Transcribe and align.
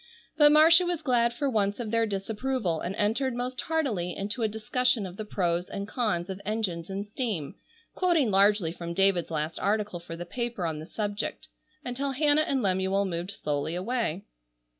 But 0.35 0.51
Marcia 0.51 0.83
was 0.83 1.03
glad 1.03 1.31
for 1.31 1.47
once 1.47 1.79
of 1.79 1.91
their 1.91 2.07
disapproval 2.07 2.79
and 2.81 2.95
entered 2.95 3.35
most 3.35 3.61
heartily 3.61 4.17
into 4.17 4.41
a 4.41 4.47
discussion 4.47 5.05
of 5.05 5.15
the 5.15 5.25
pros 5.25 5.69
and 5.69 5.87
cons 5.87 6.27
of 6.27 6.41
engines 6.43 6.89
and 6.89 7.05
steam, 7.05 7.53
quoting 7.93 8.31
largely 8.31 8.71
from 8.71 8.95
David's 8.95 9.29
last 9.29 9.59
article 9.59 9.99
for 9.99 10.15
the 10.15 10.25
paper 10.25 10.65
on 10.65 10.79
the 10.79 10.87
subject, 10.87 11.49
until 11.85 12.13
Hannah 12.13 12.41
and 12.41 12.63
Lemuel 12.63 13.05
moved 13.05 13.29
slowly 13.29 13.75
away. 13.75 14.23